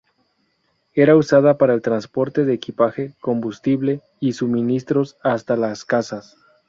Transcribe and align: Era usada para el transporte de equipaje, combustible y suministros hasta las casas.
Era 0.95 1.15
usada 1.15 1.59
para 1.59 1.75
el 1.75 1.83
transporte 1.83 2.43
de 2.43 2.55
equipaje, 2.55 3.13
combustible 3.21 4.01
y 4.19 4.33
suministros 4.33 5.15
hasta 5.21 5.55
las 5.55 5.85
casas. 5.85 6.37